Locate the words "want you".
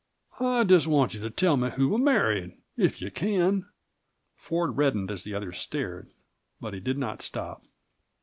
0.87-1.19